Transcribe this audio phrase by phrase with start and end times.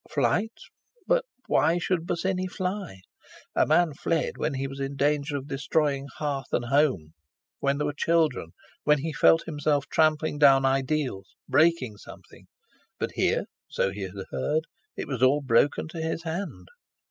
[0.09, 0.57] Flight!
[1.05, 3.01] But why should Bosinney fly?
[3.55, 7.13] A man fled when he was in danger of destroying hearth and home,
[7.59, 8.47] when there were children,
[8.83, 12.47] when he felt himself trampling down ideals, breaking something.
[12.97, 14.63] But here, so he had heard,
[14.97, 16.69] it was all broken to his hand.